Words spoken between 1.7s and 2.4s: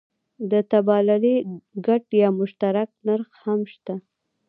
ګډ یا